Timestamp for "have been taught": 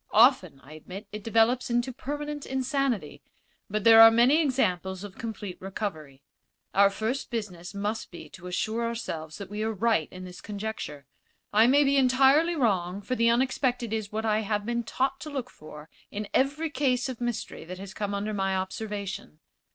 14.39-15.19